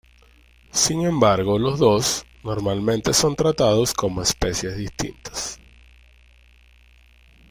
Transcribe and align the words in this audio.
Sin 0.73 1.05
embargo, 1.05 1.59
los 1.59 1.77
dos 1.77 2.25
normalmente 2.43 3.13
son 3.13 3.35
tratados 3.35 3.93
como 3.93 4.23
especies 4.23 4.75
distintas. 4.75 5.59